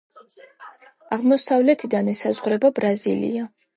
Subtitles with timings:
[1.17, 3.51] აღმოსავლეთიდან ესაზღვრება ბრაზილია.